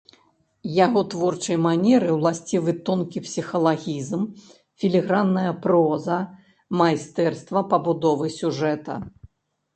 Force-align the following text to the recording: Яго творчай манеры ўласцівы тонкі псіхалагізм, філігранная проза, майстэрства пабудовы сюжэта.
Яго 0.85 1.01
творчай 1.13 1.57
манеры 1.65 2.09
ўласцівы 2.15 2.71
тонкі 2.87 3.23
псіхалагізм, 3.27 4.25
філігранная 4.85 5.53
проза, 5.67 6.17
майстэрства 6.83 7.65
пабудовы 7.75 8.33
сюжэта. 8.41 8.93